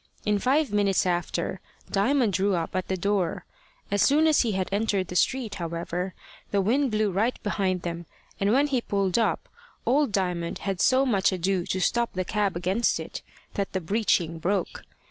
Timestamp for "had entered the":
4.53-5.15